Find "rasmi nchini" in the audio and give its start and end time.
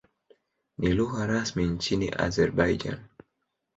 1.27-2.09